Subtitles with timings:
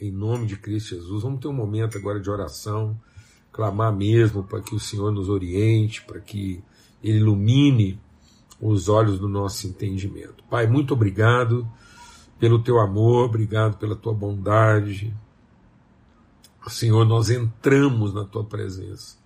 [0.00, 1.22] Em nome de Cristo Jesus.
[1.22, 2.98] Vamos ter um momento agora de oração,
[3.52, 6.64] clamar mesmo para que o Senhor nos oriente, para que
[7.04, 8.00] Ele ilumine
[8.58, 10.42] os olhos do nosso entendimento.
[10.48, 11.70] Pai, muito obrigado
[12.38, 15.14] pelo teu amor, obrigado pela tua bondade.
[16.66, 19.16] Senhor, nós entramos na tua presença,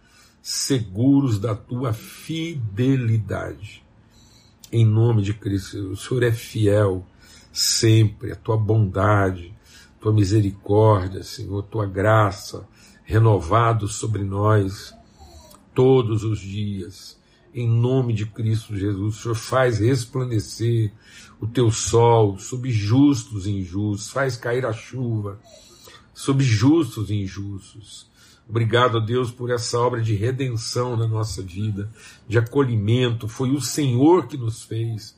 [0.43, 3.85] seguros da tua fidelidade.
[4.73, 7.07] Em nome de Cristo, o Senhor é fiel
[7.53, 9.54] sempre, a tua bondade,
[10.05, 12.69] tua misericórdia, Senhor, tua graça
[13.05, 14.95] renovado sobre nós
[15.75, 17.19] todos os dias.
[17.55, 20.93] Em nome de Cristo Jesus, o Senhor faz resplandecer
[21.41, 25.41] o teu sol sobre justos e injustos, faz cair a chuva
[26.13, 28.07] sobre justos e injustos.
[28.47, 31.91] Obrigado Deus por essa obra de redenção na nossa vida,
[32.29, 33.27] de acolhimento.
[33.27, 35.17] Foi o Senhor que nos fez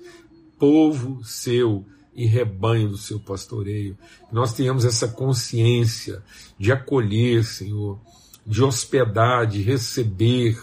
[0.57, 1.85] povo seu
[2.16, 3.97] e rebanho do seu pastoreio.
[4.29, 6.23] Que nós tenhamos essa consciência
[6.59, 7.98] de acolher, Senhor,
[8.47, 10.59] de hospedar, de receber,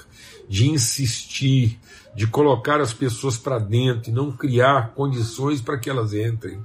[0.50, 1.80] de insistir,
[2.16, 6.60] de colocar as pessoas para dentro e não criar condições para que elas entrem.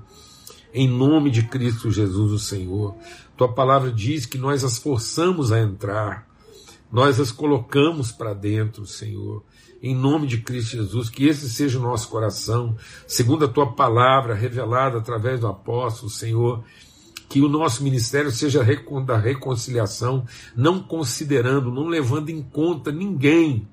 [0.73, 2.95] Em nome de Cristo Jesus, o Senhor.
[3.37, 6.27] Tua palavra diz que nós as forçamos a entrar,
[6.91, 9.43] nós as colocamos para dentro, Senhor
[9.83, 12.77] em nome de Cristo Jesus, que esse seja o nosso coração,
[13.07, 16.65] segundo a tua palavra revelada através do apóstolo, Senhor,
[17.29, 18.65] que o nosso ministério seja
[19.05, 20.27] da reconciliação,
[20.57, 23.69] não considerando, não levando em conta ninguém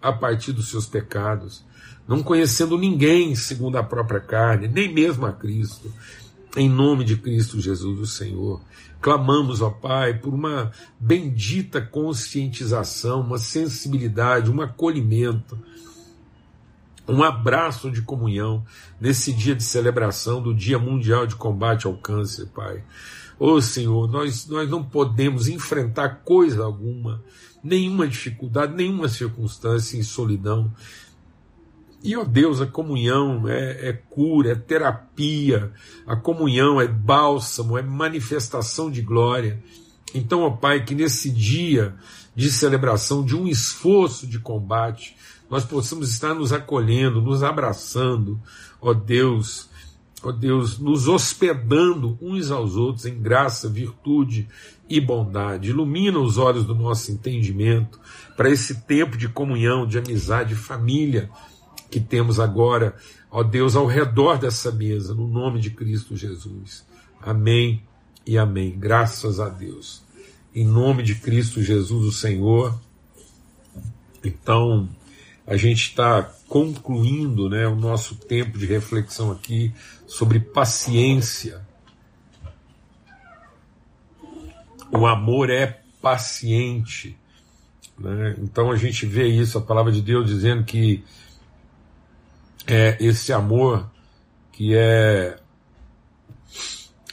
[0.00, 1.64] a partir dos seus pecados,
[2.08, 5.92] não conhecendo ninguém segundo a própria carne, nem mesmo a Cristo.
[6.56, 8.60] Em nome de Cristo Jesus, o Senhor.
[9.00, 15.58] Clamamos, ó Pai, por uma bendita conscientização, uma sensibilidade, um acolhimento,
[17.08, 18.64] um abraço de comunhão
[19.00, 22.84] nesse dia de celebração do Dia Mundial de Combate ao Câncer, Pai.
[23.38, 27.20] Ô oh, Senhor, nós, nós não podemos enfrentar coisa alguma,
[27.64, 30.72] nenhuma dificuldade, nenhuma circunstância em solidão,
[32.04, 35.72] e, ó Deus, a comunhão é, é, cura, é terapia,
[36.06, 39.58] a comunhão é bálsamo, é manifestação de glória.
[40.14, 41.94] Então, ó Pai, que nesse dia
[42.36, 45.16] de celebração, de um esforço de combate,
[45.48, 48.38] nós possamos estar nos acolhendo, nos abraçando,
[48.82, 49.70] ó Deus,
[50.22, 54.46] ó Deus, nos hospedando uns aos outros em graça, virtude
[54.90, 55.70] e bondade.
[55.70, 57.98] Ilumina os olhos do nosso entendimento
[58.36, 61.30] para esse tempo de comunhão, de amizade, de família
[61.94, 62.96] que temos agora,
[63.30, 66.84] ó Deus, ao redor dessa mesa, no nome de Cristo Jesus.
[67.22, 67.84] Amém
[68.26, 68.76] e amém.
[68.76, 70.02] Graças a Deus.
[70.52, 72.76] Em nome de Cristo Jesus, o Senhor.
[74.24, 74.88] Então,
[75.46, 79.72] a gente está concluindo né, o nosso tempo de reflexão aqui
[80.04, 81.64] sobre paciência.
[84.90, 87.16] O amor é paciente.
[87.96, 88.34] Né?
[88.40, 91.04] Então a gente vê isso, a palavra de Deus dizendo que
[92.66, 93.90] é esse amor
[94.52, 95.38] que é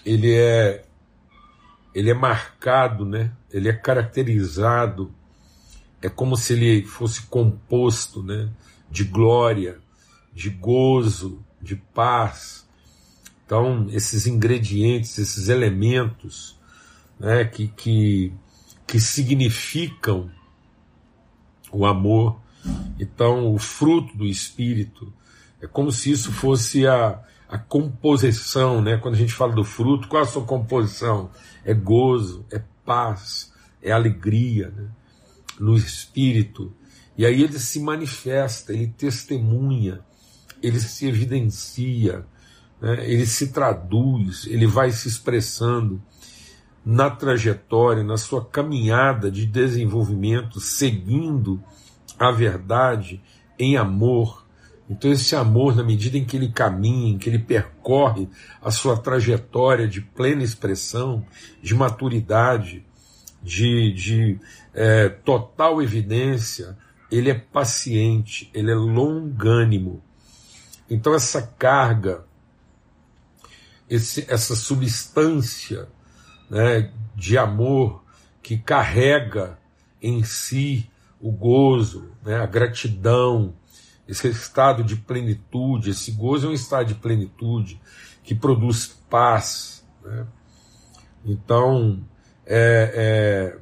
[0.06, 0.86] ele é
[1.94, 3.34] ele é marcado, né?
[3.52, 5.14] Ele é caracterizado,
[6.02, 8.50] é como se ele fosse composto, né?
[8.90, 9.80] De glória,
[10.34, 12.68] de gozo, de paz.
[13.46, 16.58] Então, esses ingredientes, esses elementos,
[17.20, 17.44] né?
[17.46, 18.34] Que que
[18.88, 20.30] que significam
[21.72, 22.40] o amor.
[23.00, 25.12] Então, o fruto do espírito
[25.62, 28.98] é como se isso fosse a, a composição, né?
[28.98, 31.30] Quando a gente fala do fruto, qual a sua composição?
[31.64, 34.90] É gozo, é paz, é alegria, né?
[35.60, 36.74] no espírito.
[37.16, 40.00] E aí ele se manifesta, ele testemunha,
[40.62, 42.26] ele se evidencia,
[42.82, 43.06] né?
[43.08, 46.02] ele se traduz, ele vai se expressando
[46.84, 51.64] na trajetória, na sua caminhada de desenvolvimento, seguindo
[52.18, 53.22] a verdade
[53.60, 54.41] em amor,
[54.92, 58.28] então, esse amor, na medida em que ele caminha, em que ele percorre
[58.62, 61.26] a sua trajetória de plena expressão,
[61.64, 62.86] de maturidade,
[63.42, 64.40] de, de
[64.74, 66.78] é, total evidência,
[67.10, 70.04] ele é paciente, ele é longânimo.
[70.90, 72.26] Então, essa carga,
[73.90, 75.88] esse, essa substância
[76.50, 78.04] né, de amor
[78.44, 79.58] que carrega
[80.02, 83.56] em si o gozo, né, a gratidão,
[84.12, 87.82] esse estado de plenitude, esse gozo é um estado de plenitude
[88.22, 89.88] que produz paz.
[90.04, 90.28] Né?
[91.24, 92.04] Então,
[92.46, 93.56] é,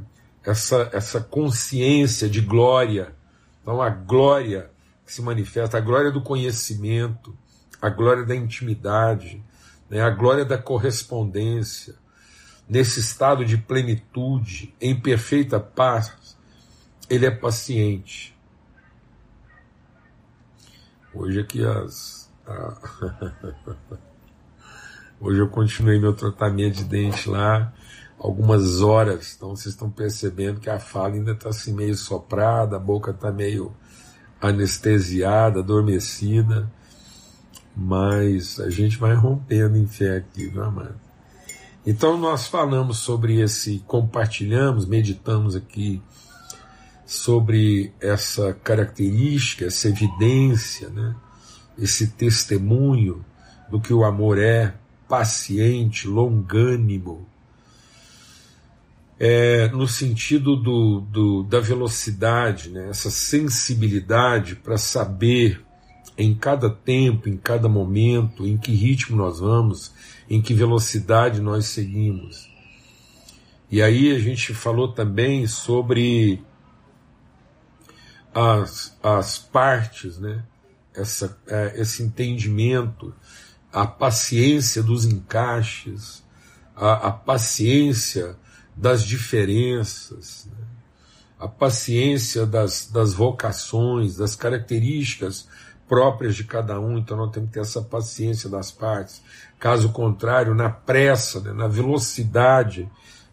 [0.44, 3.14] é, essa, essa consciência de glória,
[3.62, 4.72] então a glória
[5.06, 7.38] que se manifesta, a glória do conhecimento,
[7.80, 9.44] a glória da intimidade,
[9.88, 10.02] né?
[10.02, 11.94] a glória da correspondência,
[12.68, 16.36] nesse estado de plenitude, em perfeita paz,
[17.08, 18.36] ele é paciente.
[21.14, 22.30] Hoje aqui as.
[22.46, 22.78] A...
[25.20, 27.74] Hoje eu continuei meu tratamento de dente lá,
[28.18, 32.80] algumas horas, então vocês estão percebendo que a fala ainda está assim meio soprada, a
[32.80, 33.74] boca está meio
[34.40, 36.72] anestesiada, adormecida,
[37.76, 40.90] mas a gente vai rompendo em fé aqui, não é,
[41.86, 46.02] Então nós falamos sobre esse, compartilhamos, meditamos aqui
[47.10, 51.16] sobre essa característica, essa evidência, né?
[51.76, 53.26] esse testemunho
[53.68, 54.76] do que o amor é,
[55.08, 57.28] paciente, longânimo,
[59.20, 62.90] é, no sentido do, do, da velocidade, né?
[62.92, 65.66] essa sensibilidade para saber
[66.16, 69.92] em cada tempo, em cada momento, em que ritmo nós vamos,
[70.30, 72.48] em que velocidade nós seguimos.
[73.72, 76.48] E aí a gente falou também sobre
[78.40, 80.44] as, as partes, né?
[80.94, 83.14] Essa, é, esse entendimento,
[83.72, 86.24] a paciência dos encaixes,
[86.76, 88.36] a, a paciência
[88.76, 90.66] das diferenças, né?
[91.38, 95.48] a paciência das, das vocações, das características
[95.88, 99.22] próprias de cada um, então nós temos que ter essa paciência das partes.
[99.58, 102.90] Caso contrário, na pressa, né, na velocidade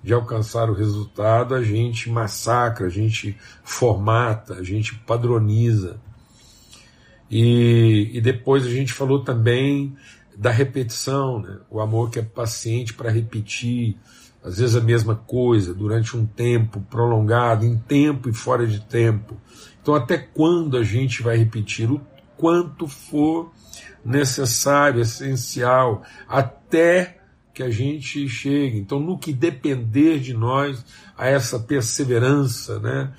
[0.06, 5.98] de alcançar o resultado, a gente massacra, a gente formata, a gente padroniza.
[7.28, 9.96] E, e depois a gente falou também
[10.36, 11.58] da repetição, né?
[11.68, 13.96] o amor que é paciente para repetir,
[14.44, 19.36] às vezes a mesma coisa, durante um tempo prolongado, em tempo e fora de tempo.
[19.82, 21.90] Então, até quando a gente vai repetir?
[21.90, 22.00] O
[22.36, 23.50] quanto for
[24.04, 27.15] necessário, essencial, até
[27.56, 28.76] que a gente chegue.
[28.76, 30.84] Então, no que depender de nós,
[31.16, 33.10] a essa perseverança, né?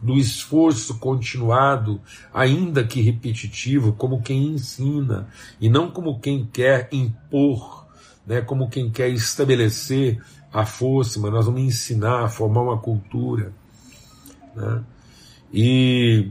[0.00, 2.00] do esforço continuado,
[2.32, 5.28] ainda que repetitivo, como quem ensina,
[5.60, 7.86] e não como quem quer impor,
[8.26, 13.52] né, como quem quer estabelecer a força, mas nós vamos ensinar, formar uma cultura.
[14.56, 14.82] Né?
[15.52, 16.30] E,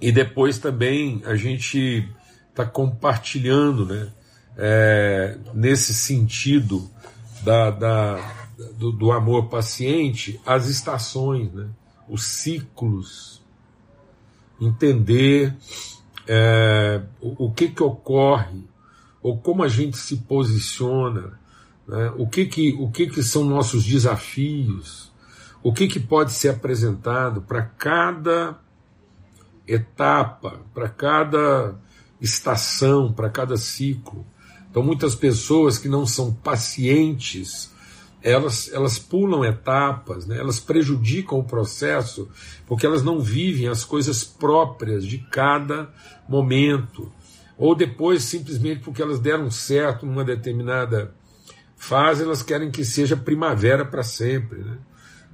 [0.00, 2.08] e depois também a gente
[2.48, 4.10] está compartilhando né,
[4.56, 6.90] é, nesse sentido
[7.42, 8.32] da, da
[8.78, 11.68] do, do, amor paciente as estações, né,
[12.08, 13.42] os ciclos,
[14.60, 15.56] entender
[16.28, 18.62] é, o, o que, que ocorre
[19.22, 21.40] ou como a gente se posiciona
[21.86, 22.12] né?
[22.16, 25.12] O, que, que, o que, que são nossos desafios?
[25.62, 28.58] O que, que pode ser apresentado para cada
[29.66, 31.74] etapa, para cada
[32.20, 34.26] estação, para cada ciclo?
[34.72, 37.70] Então, muitas pessoas que não são pacientes,
[38.22, 40.38] elas, elas pulam etapas, né?
[40.38, 42.26] elas prejudicam o processo,
[42.66, 45.92] porque elas não vivem as coisas próprias de cada
[46.26, 47.12] momento.
[47.58, 51.14] Ou depois, simplesmente porque elas deram certo numa determinada
[51.76, 54.78] fase, elas querem que seja primavera para sempre, né?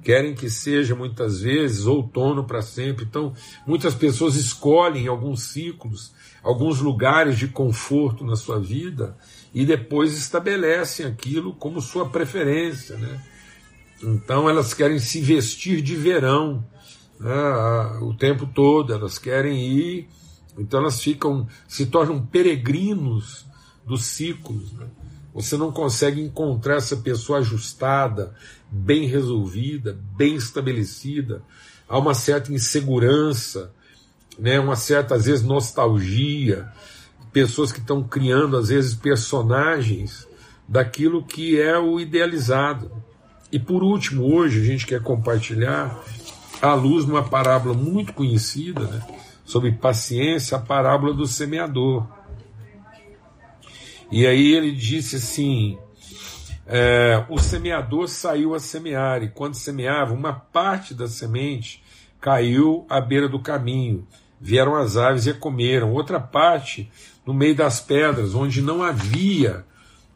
[0.03, 3.05] Querem que seja muitas vezes outono para sempre.
[3.05, 3.33] Então,
[3.65, 6.13] muitas pessoas escolhem alguns ciclos,
[6.43, 9.17] alguns lugares de conforto na sua vida
[9.53, 12.97] e depois estabelecem aquilo como sua preferência.
[12.97, 13.21] Né?
[14.01, 16.65] Então, elas querem se vestir de verão
[17.19, 17.31] né?
[18.01, 20.09] o tempo todo, elas querem ir,
[20.57, 23.45] então elas ficam, se tornam peregrinos
[23.85, 24.71] dos ciclos.
[24.73, 24.87] Né?
[25.39, 28.35] Você não consegue encontrar essa pessoa ajustada,
[28.69, 31.41] bem resolvida, bem estabelecida.
[31.87, 33.71] Há uma certa insegurança,
[34.37, 36.67] né, uma certa, às vezes, nostalgia.
[37.31, 40.27] Pessoas que estão criando, às vezes, personagens
[40.67, 42.91] daquilo que é o idealizado.
[43.49, 45.97] E por último, hoje a gente quer compartilhar
[46.61, 49.07] à luz uma parábola muito conhecida, né,
[49.45, 52.18] sobre paciência, a parábola do semeador.
[54.11, 55.77] E aí ele disse assim:
[56.65, 61.83] é, o semeador saiu a semear, e quando semeava, uma parte da semente
[62.21, 64.07] caiu à beira do caminho.
[64.39, 65.91] Vieram as aves e a comeram.
[65.91, 66.89] Outra parte
[67.25, 69.65] no meio das pedras, onde não havia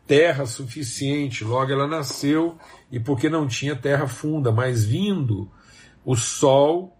[0.05, 1.43] terra suficiente.
[1.43, 2.57] Logo ela nasceu,
[2.91, 5.49] e porque não tinha terra funda, mas vindo
[6.05, 6.95] o sol,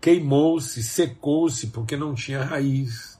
[0.00, 3.17] queimou-se, secou-se, porque não tinha raiz.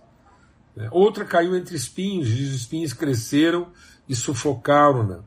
[0.78, 0.88] Né?
[0.92, 3.66] Outra caiu entre espinhos, e os espinhos cresceram
[4.08, 5.25] e sufocaram-na.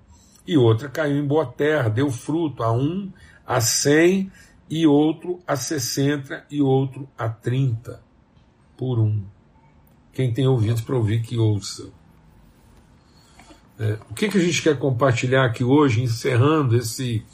[0.48, 3.12] E outra caiu em boa terra, deu fruto, a um,
[3.46, 4.31] a cem,
[4.70, 8.01] e outro a sessenta, e outro a trinta,
[8.77, 9.25] por um.
[10.13, 11.91] Quem tem ouvidos para ouvir, que ouça.
[13.77, 17.25] É, o que, que a gente quer compartilhar aqui hoje, encerrando esse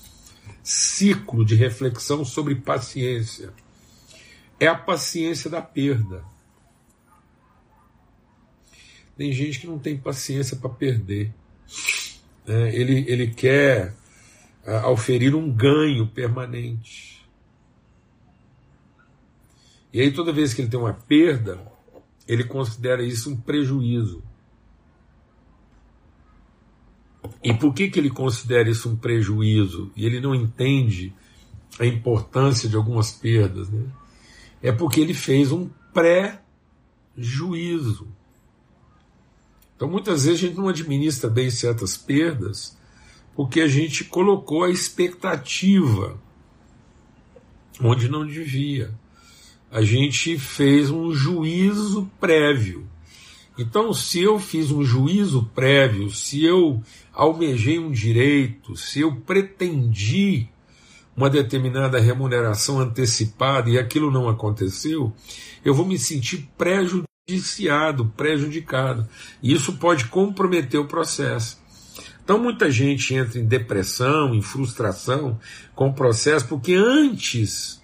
[0.63, 3.53] ciclo de reflexão sobre paciência?
[4.59, 6.23] É a paciência da perda.
[9.17, 11.33] Tem gente que não tem paciência para perder.
[12.45, 13.93] É, ele, ele quer
[14.65, 17.25] uh, auferir um ganho permanente.
[19.91, 21.59] E aí, toda vez que ele tem uma perda,
[22.27, 24.21] ele considera isso um prejuízo.
[27.43, 29.91] E por que, que ele considera isso um prejuízo?
[29.95, 31.13] E ele não entende
[31.79, 33.85] a importância de algumas perdas, né?
[34.61, 38.07] É porque ele fez um pré-juízo.
[39.77, 42.75] Então muitas vezes a gente não administra bem certas perdas
[43.35, 46.19] porque a gente colocou a expectativa
[47.79, 48.91] onde não devia.
[49.71, 52.87] A gente fez um juízo prévio.
[53.59, 56.81] Então, se eu fiz um juízo prévio, se eu
[57.13, 60.47] almejei um direito, se eu pretendi
[61.15, 65.11] uma determinada remuneração antecipada e aquilo não aconteceu,
[65.65, 66.47] eu vou me sentir
[67.27, 69.07] prejudiciado, prejudicado.
[69.43, 71.61] E isso pode comprometer o processo.
[72.23, 75.37] Então muita gente entra em depressão, em frustração
[75.75, 77.81] com o processo, porque antes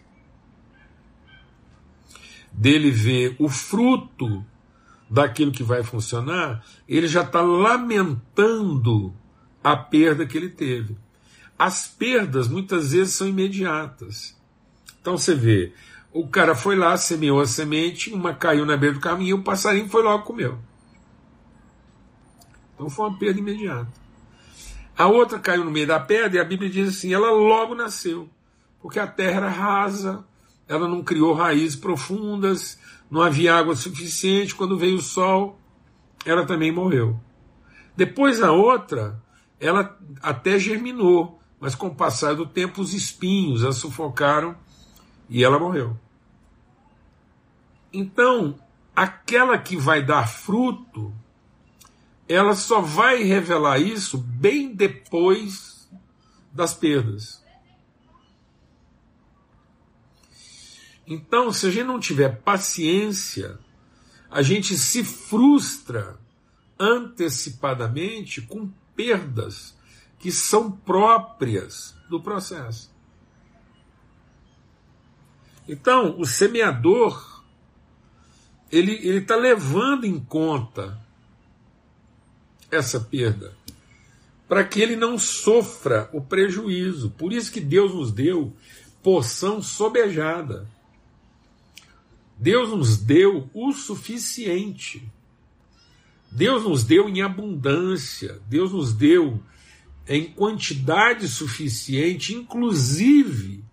[2.54, 4.46] dele ver o fruto
[5.10, 9.14] daquilo que vai funcionar, ele já está lamentando
[9.62, 10.96] a perda que ele teve.
[11.60, 14.38] As perdas muitas vezes são imediatas.
[15.02, 15.74] Então você vê,
[16.14, 19.90] o cara foi lá, semeou a semente, uma caiu na beira do caminho, o passarinho
[19.90, 20.60] foi logo comeu.
[22.76, 23.92] Então foi uma perda imediata.
[24.96, 28.30] A outra caiu no meio da pedra e a Bíblia diz assim: ela logo nasceu,
[28.80, 30.24] porque a terra era rasa,
[30.68, 32.78] ela não criou raízes profundas,
[33.10, 34.54] não havia água suficiente.
[34.54, 35.60] Quando veio o sol,
[36.24, 37.20] ela também morreu.
[37.98, 39.20] Depois a outra,
[39.60, 44.56] ela até germinou, mas com o passar do tempo os espinhos a sufocaram
[45.28, 45.98] e ela morreu.
[47.94, 48.60] Então,
[48.96, 51.14] aquela que vai dar fruto,
[52.28, 55.88] ela só vai revelar isso bem depois
[56.52, 57.44] das perdas.
[61.06, 63.60] Então, se a gente não tiver paciência,
[64.32, 66.18] a gente se frustra
[66.80, 69.78] antecipadamente com perdas
[70.18, 72.92] que são próprias do processo.
[75.68, 77.33] Então, o semeador
[78.78, 81.00] ele está levando em conta
[82.72, 83.54] essa perda
[84.48, 87.12] para que ele não sofra o prejuízo.
[87.12, 88.52] Por isso que Deus nos deu
[89.02, 90.68] porção sobejada.
[92.38, 95.04] Deus nos deu o suficiente.
[96.32, 98.42] Deus nos deu em abundância.
[98.48, 99.40] Deus nos deu
[100.08, 103.64] em quantidade suficiente, inclusive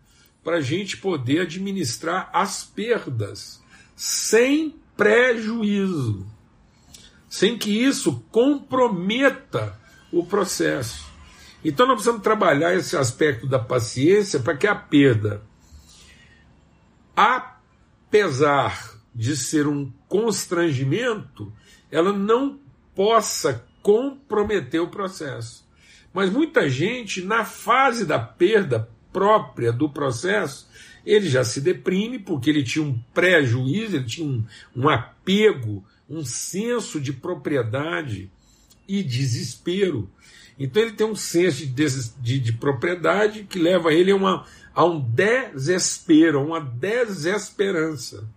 [0.45, 3.63] para a gente poder administrar as perdas
[3.97, 6.27] sem prejuízo,
[7.27, 9.81] sem que isso comprometa
[10.13, 11.11] o processo.
[11.65, 15.41] Então nós precisamos trabalhar esse aspecto da paciência para que a perda,
[17.17, 21.51] apesar de ser um constrangimento,
[21.91, 22.61] ela não
[22.95, 25.67] possa comprometer o processo.
[26.13, 30.69] Mas muita gente, na fase da perda própria do processo,
[31.05, 36.25] ele já se deprime porque ele tinha um pré-juízo, ele tinha um, um apego, um
[36.25, 38.31] senso de propriedade
[38.87, 40.11] e desespero.
[40.59, 41.89] Então ele tem um senso de,
[42.21, 48.29] de, de propriedade que leva ele a, uma, a um desespero, a uma desesperança.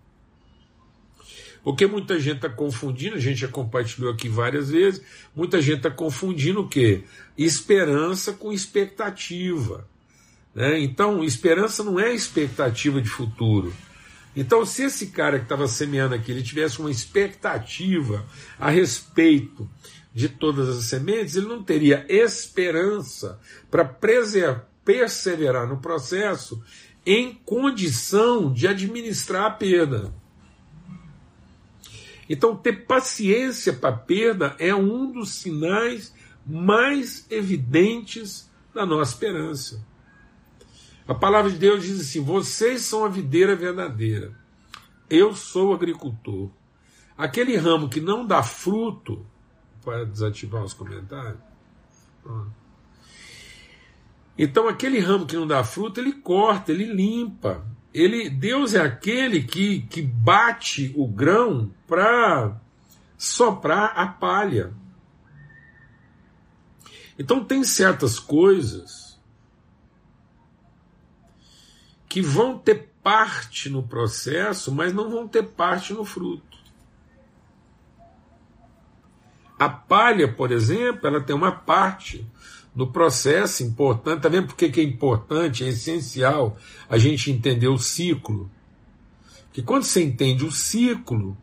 [1.64, 5.02] Porque muita gente está confundindo, a gente já compartilhou aqui várias vezes,
[5.34, 7.04] muita gente está confundindo o quê?
[7.38, 9.88] Esperança com expectativa.
[10.54, 10.80] Né?
[10.80, 13.74] Então, esperança não é expectativa de futuro.
[14.36, 18.26] Então, se esse cara que estava semeando aqui ele tivesse uma expectativa
[18.60, 19.70] a respeito
[20.14, 23.84] de todas as sementes, ele não teria esperança para
[24.84, 26.62] perseverar no processo
[27.06, 30.14] em condição de administrar a perda.
[32.30, 36.14] Então, ter paciência para a perda é um dos sinais
[36.46, 39.93] mais evidentes da nossa esperança.
[41.08, 44.34] A palavra de Deus diz assim: vocês são a videira verdadeira,
[45.10, 46.50] eu sou o agricultor.
[47.18, 49.26] Aquele ramo que não dá fruto,
[49.84, 51.40] para desativar os comentários.
[54.38, 59.44] Então, aquele ramo que não dá fruto, ele corta, ele limpa, ele, Deus é aquele
[59.44, 62.60] que, que bate o grão para
[63.18, 64.74] soprar a palha.
[67.20, 69.13] Então, tem certas coisas
[72.14, 76.60] que vão ter parte no processo, mas não vão ter parte no fruto.
[79.58, 82.24] A palha, por exemplo, ela tem uma parte
[82.76, 84.18] no processo importante.
[84.18, 86.56] Está vendo por que é importante, é essencial
[86.88, 88.48] a gente entender o ciclo?
[89.52, 91.36] Que quando você entende o ciclo,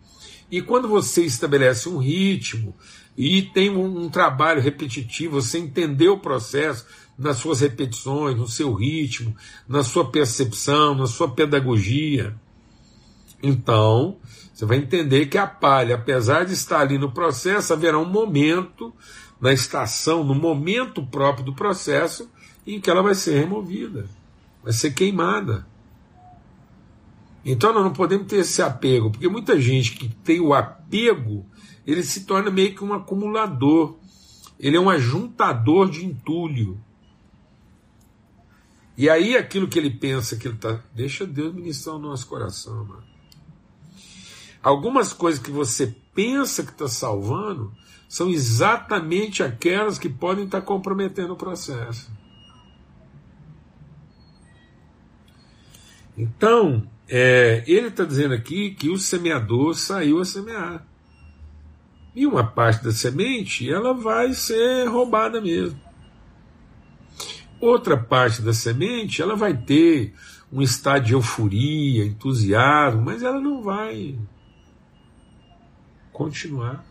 [0.49, 2.77] e quando você estabelece um ritmo
[3.19, 6.87] e tem um, um trabalho repetitivo, você entendeu o processo
[7.21, 9.37] nas suas repetições, no seu ritmo,
[9.69, 12.35] na sua percepção, na sua pedagogia.
[13.43, 14.17] Então,
[14.55, 18.93] você vai entender que a palha, apesar de estar ali no processo, haverá um momento,
[19.39, 22.31] na estação, no momento próprio do processo,
[22.67, 24.07] em que ela vai ser removida,
[24.63, 25.67] vai ser queimada.
[27.45, 31.47] Então nós não podemos ter esse apego, porque muita gente que tem o apego,
[31.87, 33.97] ele se torna meio que um acumulador,
[34.59, 36.79] ele é um ajuntador de entulho.
[39.01, 40.79] E aí aquilo que ele pensa que ele está.
[40.95, 43.03] Deixa Deus ministrar o nosso coração, mano.
[44.63, 47.73] Algumas coisas que você pensa que está salvando
[48.07, 52.13] são exatamente aquelas que podem estar tá comprometendo o processo.
[56.15, 60.87] Então, é, ele está dizendo aqui que o semeador saiu a semear.
[62.15, 65.81] E uma parte da semente ela vai ser roubada mesmo.
[67.61, 70.15] Outra parte da semente ela vai ter
[70.53, 74.19] um estado de euforia, entusiasmo, mas ela não vai
[76.13, 76.85] continuar.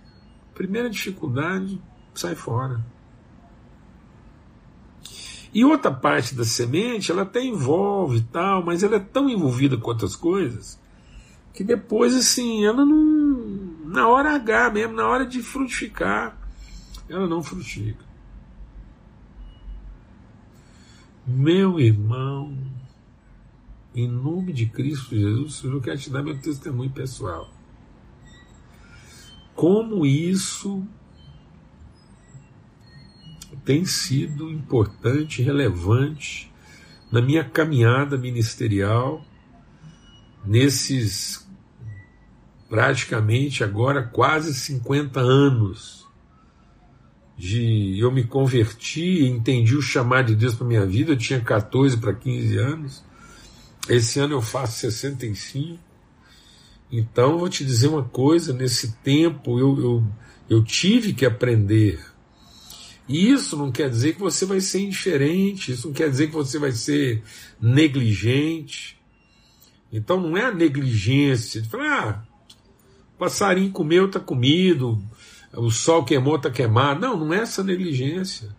[0.53, 1.81] Primeira dificuldade,
[2.13, 2.83] sai fora.
[5.51, 9.89] E outra parte da semente, ela até envolve tal, mas ela é tão envolvida com
[9.89, 10.79] outras coisas
[11.53, 13.39] que depois, assim, ela não.
[13.85, 16.37] Na hora H mesmo, na hora de frutificar,
[17.09, 18.08] ela não frutifica.
[21.31, 22.57] Meu irmão,
[23.93, 27.53] em nome de Cristo Jesus, eu quero te dar meu testemunho pessoal.
[29.53, 30.83] Como isso
[33.63, 36.51] tem sido importante, relevante
[37.11, 39.23] na minha caminhada ministerial,
[40.43, 41.47] nesses
[42.67, 45.98] praticamente agora quase 50 anos
[47.39, 51.97] de eu me converti, entendi o chamado de Deus para minha vida, eu tinha 14
[51.97, 53.03] para 15 anos.
[53.87, 55.79] Esse ano eu faço 65.
[56.91, 60.03] Então, vou te dizer uma coisa: nesse tempo eu, eu,
[60.49, 61.99] eu tive que aprender
[63.09, 66.59] isso não quer dizer que você vai ser indiferente, isso não quer dizer que você
[66.59, 67.23] vai ser
[67.59, 68.99] negligente.
[69.91, 72.23] Então não é a negligência de falar, ah,
[73.17, 75.03] passarinho comeu, está comido,
[75.53, 76.99] o sol queimou, está queimado.
[76.99, 78.55] Não, não é essa negligência.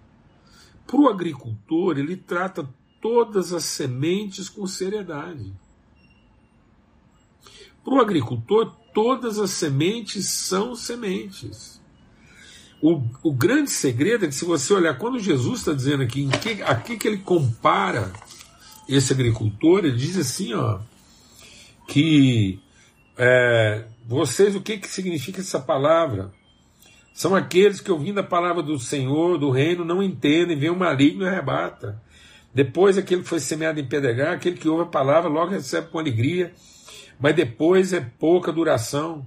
[0.87, 2.69] Para o agricultor, ele trata
[3.01, 5.53] todas as sementes com seriedade.
[7.85, 11.81] Para o agricultor, todas as sementes são sementes.
[12.83, 16.31] O, o grande segredo é que, se você olhar, quando Jesus está dizendo aqui, em
[16.31, 18.13] que, aqui que ele compara
[18.89, 20.81] esse agricultor, ele diz assim, ó,
[21.87, 22.59] que
[23.17, 26.33] é, vocês, o que, que significa essa palavra?
[27.13, 31.25] São aqueles que, ouvindo a palavra do Senhor, do reino, não entendem, vem o maligno
[31.25, 32.01] e arrebata.
[32.55, 35.99] Depois, aquele que foi semeado em pedregar, aquele que ouve a palavra, logo recebe com
[35.99, 36.53] alegria,
[37.19, 39.25] mas depois é pouca duração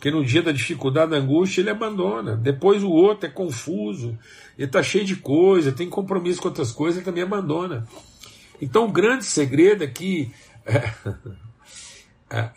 [0.00, 2.36] que no dia da dificuldade, da angústia, ele abandona.
[2.36, 4.18] Depois o outro é confuso,
[4.56, 7.86] ele está cheio de coisa, tem compromisso com outras coisas, ele também abandona.
[8.60, 10.32] Então o grande segredo é que
[10.66, 10.90] é,
[12.30, 12.50] é,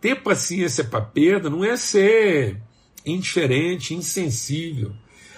[0.00, 2.60] ter paciência para perda não é ser
[3.04, 4.94] indiferente, insensível.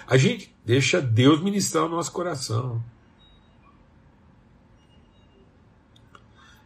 [0.06, 2.82] A gente deixa Deus ministrar o nosso coração.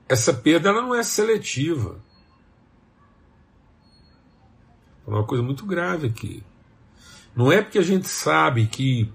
[0.09, 2.01] Essa perda ela não é seletiva.
[5.07, 6.43] É uma coisa muito grave aqui.
[7.37, 9.13] Não é porque a gente sabe que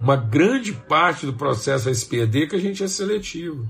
[0.00, 3.68] uma grande parte do processo vai se perder que a gente é seletivo.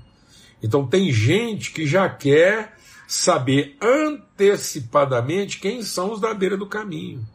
[0.63, 2.77] Então tem gente que já quer
[3.11, 7.27] saber antecipadamente quem são os da beira do caminho.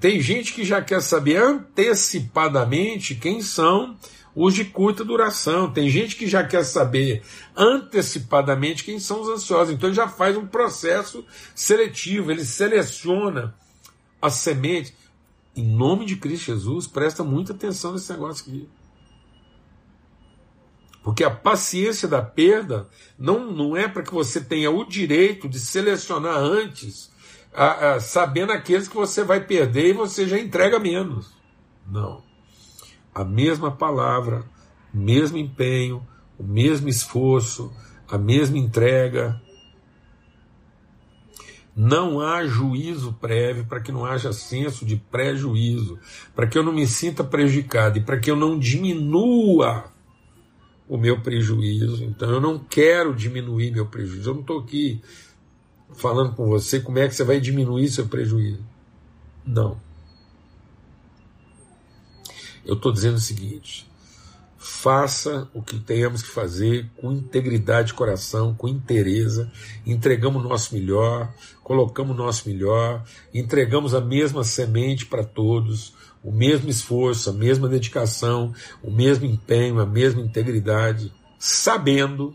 [0.00, 3.96] Tem gente que já quer saber antecipadamente quem são
[4.34, 5.72] os de curta duração.
[5.72, 7.22] Tem gente que já quer saber
[7.56, 9.72] antecipadamente quem são os ansiosos.
[9.72, 13.54] Então ele já faz um processo seletivo, ele seleciona
[14.20, 14.92] a semente.
[15.54, 18.68] Em nome de Cristo Jesus, presta muita atenção nesse negócio aqui.
[21.06, 25.60] Porque a paciência da perda não, não é para que você tenha o direito de
[25.60, 27.12] selecionar antes,
[27.54, 31.32] a, a, sabendo aqueles que você vai perder e você já entrega menos.
[31.88, 32.24] Não.
[33.14, 34.44] a mesma palavra,
[34.92, 36.04] o mesmo empenho,
[36.36, 37.72] o mesmo esforço,
[38.10, 39.40] a mesma entrega.
[41.76, 46.00] Não há juízo prévio para que não haja senso de prejuízo,
[46.34, 49.94] para que eu não me sinta prejudicado e para que eu não diminua
[50.88, 52.04] o meu prejuízo.
[52.04, 54.30] Então eu não quero diminuir meu prejuízo.
[54.30, 55.00] Eu não estou aqui
[55.94, 58.64] falando com você como é que você vai diminuir seu prejuízo.
[59.44, 59.80] Não.
[62.64, 63.86] Eu estou dizendo o seguinte:
[64.86, 69.44] faça o que tenhamos que fazer com integridade de coração, com interesse,
[69.84, 73.02] entregamos o nosso melhor, colocamos o nosso melhor,
[73.34, 79.80] entregamos a mesma semente para todos, o mesmo esforço, a mesma dedicação, o mesmo empenho,
[79.80, 82.32] a mesma integridade, sabendo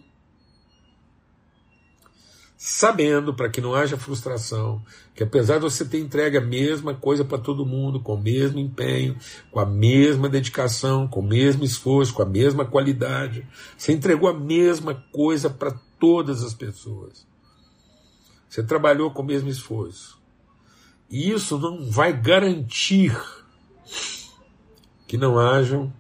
[2.64, 7.26] sabendo, para que não haja frustração, que apesar de você ter entregue a mesma coisa
[7.26, 9.18] para todo mundo, com o mesmo empenho,
[9.50, 14.34] com a mesma dedicação, com o mesmo esforço, com a mesma qualidade, você entregou a
[14.40, 17.26] mesma coisa para todas as pessoas.
[18.48, 20.22] Você trabalhou com o mesmo esforço.
[21.10, 23.20] E isso não vai garantir
[25.08, 25.92] que não hajam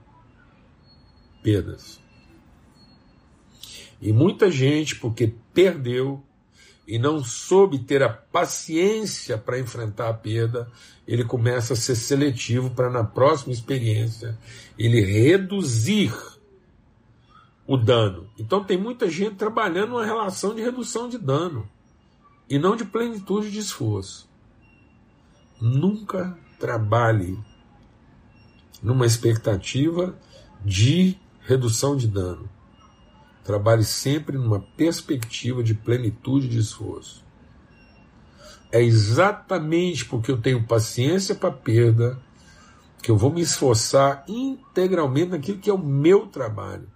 [1.41, 2.00] perdas.
[4.00, 6.24] E muita gente, porque perdeu,
[6.91, 10.69] e não soube ter a paciência para enfrentar a perda,
[11.08, 14.38] ele começa a ser seletivo para na próxima experiência
[14.77, 16.13] ele reduzir
[17.65, 18.30] o dano.
[18.38, 21.65] Então tem muita gente trabalhando uma relação de redução de dano
[22.49, 24.30] e não de plenitude de esforço.
[25.62, 27.39] Nunca trabalhe
[28.84, 30.13] numa expectativa
[30.65, 32.49] de redução de dano.
[33.52, 37.22] Trabalhe sempre numa perspectiva de plenitude de esforço.
[38.72, 42.18] É exatamente porque eu tenho paciência para perda
[43.04, 46.90] que eu vou me esforçar integralmente naquilo que é o meu trabalho.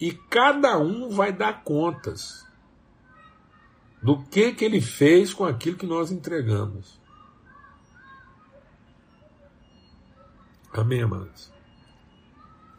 [0.00, 2.46] E cada um vai dar contas
[4.02, 6.98] do que, que ele fez com aquilo que nós entregamos.
[10.72, 11.53] Amém, amados?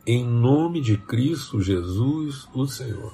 [0.05, 3.13] Em nome de Cristo Jesus, o Senhor.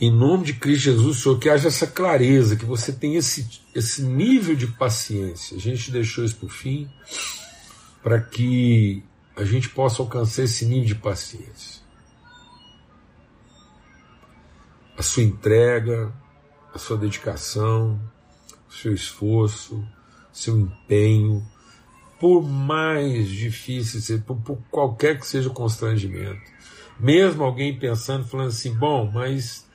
[0.00, 4.02] Em nome de Cristo Jesus, Senhor, que haja essa clareza, que você tenha esse, esse
[4.02, 5.56] nível de paciência.
[5.56, 6.88] A gente deixou isso para o fim,
[8.02, 9.02] para que
[9.36, 11.82] a gente possa alcançar esse nível de paciência.
[14.96, 16.12] A sua entrega,
[16.74, 18.00] a sua dedicação,
[18.68, 19.84] o seu esforço,
[20.32, 21.46] seu empenho,
[22.18, 26.42] por mais difícil por, por qualquer que seja o constrangimento.
[26.98, 29.68] Mesmo alguém pensando, falando assim, bom, mas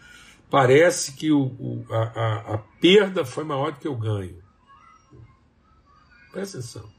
[0.49, 4.43] parece que o, o a, a, a, perda foi maior do que o ganho.
[6.31, 6.91] Presta atenção.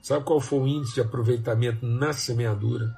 [0.00, 2.94] Sabe qual foi o índice de aproveitamento na semeadura?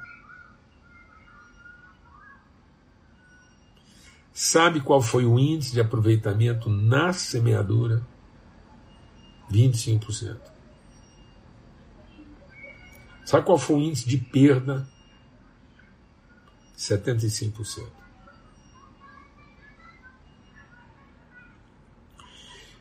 [4.33, 8.05] Sabe qual foi o índice de aproveitamento na semeadura?
[9.51, 10.39] 25%.
[13.25, 14.87] Sabe qual foi o índice de perda?
[16.77, 18.05] 75%.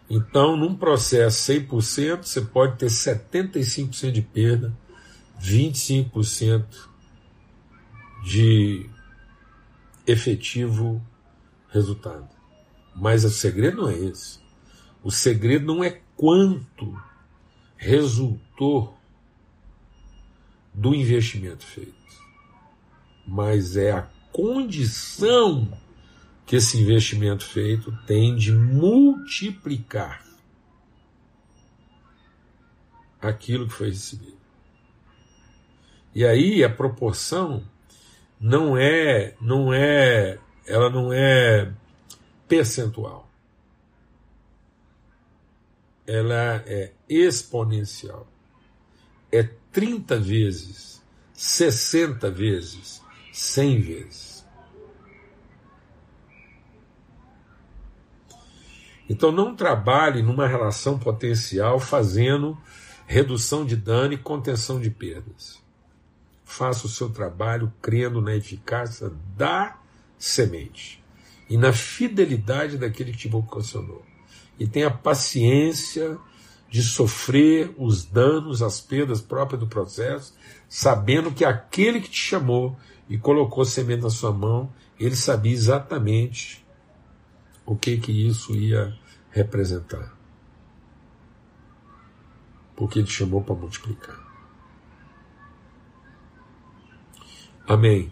[0.09, 4.77] Então, num processo 100%, você pode ter 75% de perda,
[5.41, 6.65] 25%
[8.23, 8.89] de
[10.05, 11.01] efetivo
[11.69, 12.29] resultado.
[12.95, 14.39] Mas o segredo não é esse.
[15.01, 17.01] O segredo não é quanto
[17.75, 18.97] resultou
[20.73, 21.93] do investimento feito,
[23.27, 25.77] mas é a condição
[26.45, 30.23] que esse investimento feito tem de multiplicar
[33.21, 34.37] aquilo que foi recebido.
[36.13, 37.63] E aí a proporção
[38.39, 41.71] não é, não é, ela não é
[42.47, 43.32] percentual
[46.05, 48.27] ela é exponencial.
[49.31, 51.01] É 30 vezes,
[51.33, 54.45] 60 vezes, 100 vezes.
[59.09, 62.57] Então não trabalhe numa relação potencial fazendo
[63.05, 65.61] redução de dano e contenção de perdas.
[66.45, 69.77] Faça o seu trabalho crendo na eficácia da
[70.17, 71.03] semente
[71.49, 74.12] e na fidelidade daquele que te vocacionou
[74.63, 76.17] e tenha paciência
[76.69, 80.33] de sofrer os danos, as perdas próprias do processo,
[80.69, 82.77] sabendo que aquele que te chamou
[83.09, 86.65] e colocou semente na sua mão, ele sabia exatamente
[87.65, 88.97] o que que isso ia
[89.31, 90.17] representar.
[92.73, 94.17] porque Ele chamou para multiplicar.
[97.67, 98.09] Amém.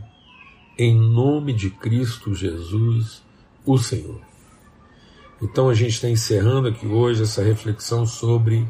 [0.78, 3.24] Em nome de Cristo Jesus,
[3.66, 4.31] o Senhor.
[5.42, 8.68] Então a gente está encerrando aqui hoje essa reflexão sobre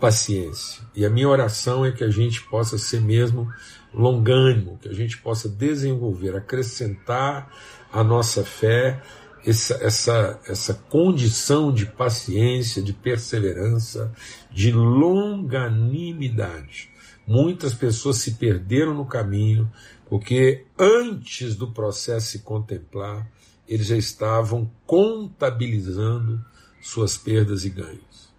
[0.00, 0.82] paciência.
[0.94, 3.48] E a minha oração é que a gente possa ser mesmo
[3.92, 7.48] longânimo, que a gente possa desenvolver, acrescentar
[7.92, 9.00] à nossa fé
[9.46, 14.12] essa, essa, essa condição de paciência, de perseverança,
[14.50, 16.90] de longanimidade.
[17.26, 19.70] Muitas pessoas se perderam no caminho
[20.08, 23.26] porque antes do processo se contemplar,
[23.66, 26.44] eles já estavam contabilizando
[26.80, 28.32] suas perdas e ganhos.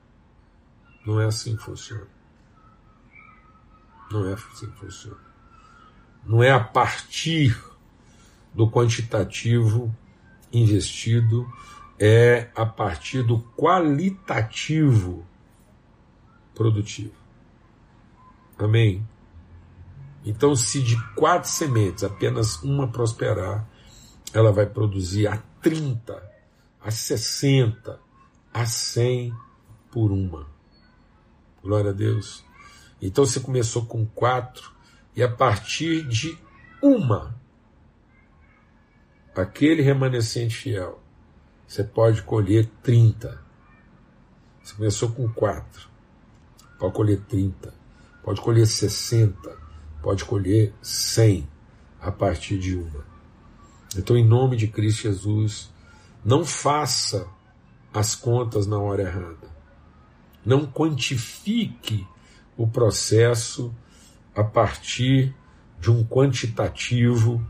[1.05, 2.07] Não é assim que funciona.
[4.11, 5.25] Não é assim que funciona.
[6.25, 7.59] Não é a partir
[8.53, 9.95] do quantitativo
[10.51, 11.47] investido,
[11.99, 15.25] é a partir do qualitativo
[16.53, 17.13] produtivo.
[18.57, 19.05] Amém?
[20.25, 23.67] Então, se de quatro sementes apenas uma prosperar,
[24.37, 26.21] ela vai produzir a 30,
[26.81, 27.99] a 60,
[28.53, 29.33] a 100
[29.89, 30.45] por uma.
[31.63, 32.43] Glória a Deus.
[33.01, 34.73] Então você começou com quatro,
[35.15, 36.37] e a partir de
[36.81, 37.33] uma,
[39.33, 41.01] aquele remanescente fiel,
[41.65, 43.41] você pode colher 30.
[44.61, 45.89] Você começou com quatro,
[46.77, 47.73] pode colher 30,
[48.21, 49.57] pode colher 60,
[50.01, 51.47] pode colher 100
[52.01, 53.14] a partir de uma.
[53.97, 55.71] Então, em nome de Cristo Jesus,
[56.23, 57.27] não faça
[57.93, 59.55] as contas na hora errada.
[60.45, 62.05] Não quantifique
[62.57, 63.73] o processo
[64.35, 65.33] a partir
[65.79, 67.45] de um quantitativo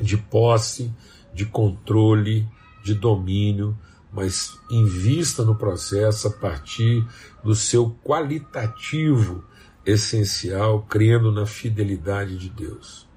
[0.00, 0.92] de posse,
[1.32, 2.48] de controle,
[2.82, 3.78] de domínio,
[4.12, 7.06] mas invista no processo a partir
[7.44, 9.44] do seu qualitativo
[9.86, 13.11] essencial, crendo na fidelidade de Deus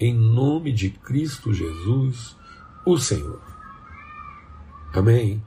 [0.00, 2.34] em nome de Cristo Jesus,
[2.86, 3.42] o Senhor.
[4.94, 5.42] Amém?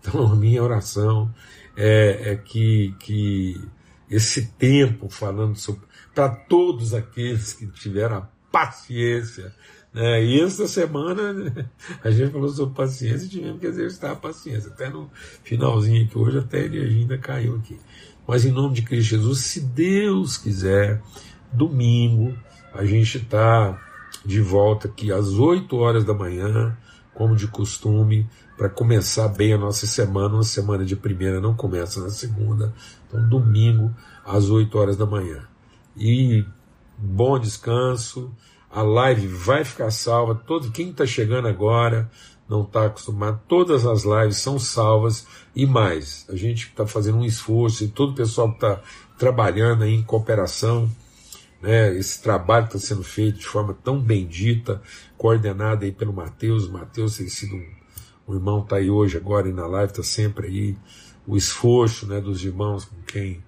[0.00, 1.32] Então, a minha oração
[1.76, 3.60] é, é que, que
[4.10, 5.82] esse tempo falando sobre.
[6.14, 9.54] para todos aqueles que tiveram a paciência.
[9.92, 10.24] Né?
[10.24, 11.66] E esta semana né,
[12.02, 14.70] a gente falou sobre paciência e tivemos que exercitar a paciência.
[14.70, 15.10] Até no
[15.44, 17.78] finalzinho aqui hoje, até energia ainda caiu aqui.
[18.26, 21.02] Mas em nome de Cristo Jesus, se Deus quiser,
[21.52, 22.36] domingo,
[22.74, 23.87] a gente está
[24.28, 26.76] de volta aqui às 8 horas da manhã,
[27.14, 30.34] como de costume, para começar bem a nossa semana.
[30.34, 32.74] Uma semana de primeira não começa na segunda,
[33.06, 33.90] então domingo
[34.26, 35.48] às 8 horas da manhã.
[35.96, 36.44] E
[36.98, 38.30] bom descanso.
[38.70, 40.34] A live vai ficar salva.
[40.34, 42.10] Todo quem está chegando agora
[42.46, 43.40] não está acostumado.
[43.48, 46.26] Todas as lives são salvas e mais.
[46.28, 48.82] A gente está fazendo um esforço e todo o pessoal que está
[49.16, 50.86] trabalhando aí em cooperação
[51.60, 54.80] né, esse trabalho está sendo feito de forma tão bendita,
[55.16, 56.68] coordenada aí pelo Mateus.
[56.68, 57.66] Mateus tem sido um,
[58.28, 60.76] um irmão, está aí hoje, agora, e na live, está sempre aí.
[61.26, 63.42] O esforço né, dos irmãos com quem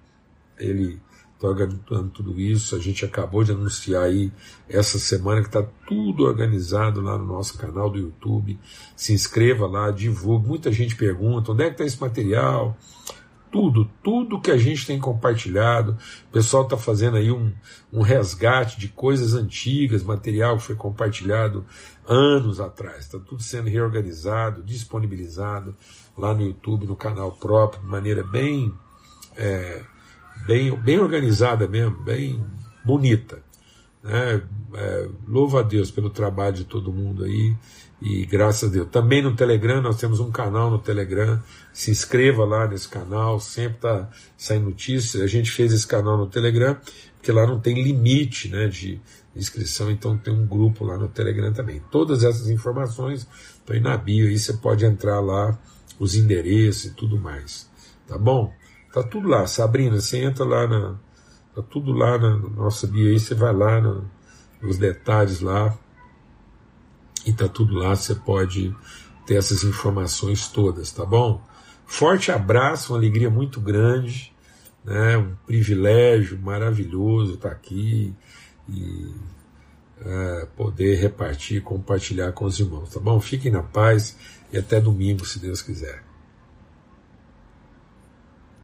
[0.59, 1.01] ele
[1.35, 2.75] está organizando tudo isso.
[2.75, 4.31] A gente acabou de anunciar aí
[4.69, 8.59] essa semana que está tudo organizado lá no nosso canal do YouTube.
[8.95, 10.47] Se inscreva lá, divulgue.
[10.47, 12.77] Muita gente pergunta onde é que está esse material
[13.51, 15.97] tudo, tudo que a gente tem compartilhado.
[16.29, 17.53] O pessoal está fazendo aí um,
[17.91, 21.65] um resgate de coisas antigas, material que foi compartilhado
[22.07, 22.99] anos atrás.
[22.99, 25.75] Está tudo sendo reorganizado, disponibilizado
[26.17, 28.73] lá no YouTube, no canal próprio, de maneira bem,
[29.35, 29.83] é,
[30.47, 32.43] bem, bem organizada mesmo, bem
[32.85, 33.43] bonita.
[34.03, 34.41] Né?
[34.73, 37.55] É, louva a Deus pelo trabalho de todo mundo aí
[38.01, 38.87] e graças a Deus.
[38.89, 41.41] Também no Telegram, nós temos um canal no Telegram.
[41.71, 45.21] Se inscreva lá nesse canal, sempre está saindo notícias.
[45.21, 46.75] A gente fez esse canal no Telegram,
[47.17, 48.99] porque lá não tem limite né, de
[49.35, 51.81] inscrição, então tem um grupo lá no Telegram também.
[51.91, 53.27] Todas essas informações
[53.59, 55.57] estão aí na bio, aí você pode entrar lá,
[55.99, 57.69] os endereços e tudo mais.
[58.07, 58.51] Tá bom?
[58.91, 59.45] Tá tudo lá.
[59.45, 60.99] Sabrina, você entra lá na.
[61.55, 64.09] Tá tudo lá na nossa bio aí, você vai lá no,
[64.61, 65.77] nos detalhes lá
[67.25, 68.75] e tá tudo lá, você pode
[69.25, 71.41] ter essas informações todas, tá bom?
[71.85, 74.33] Forte abraço, uma alegria muito grande,
[74.83, 75.17] né?
[75.17, 78.15] um privilégio maravilhoso estar aqui
[78.69, 79.13] e
[80.03, 83.19] é, poder repartir, compartilhar com os irmãos, tá bom?
[83.19, 84.17] Fiquem na paz
[84.51, 86.10] e até domingo, se Deus quiser.